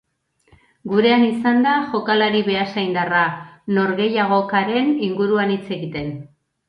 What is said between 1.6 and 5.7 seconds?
da jokalari beasaindarra norgehiagokaren inguruan hitz